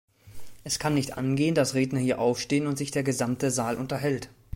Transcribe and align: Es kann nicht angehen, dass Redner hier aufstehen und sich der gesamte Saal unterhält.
Es 0.63 0.79
kann 0.79 0.95
nicht 0.95 1.15
angehen, 1.19 1.53
dass 1.53 1.75
Redner 1.75 1.99
hier 1.99 2.17
aufstehen 2.17 2.65
und 2.65 2.75
sich 2.75 2.89
der 2.89 3.03
gesamte 3.03 3.51
Saal 3.51 3.75
unterhält. 3.75 4.29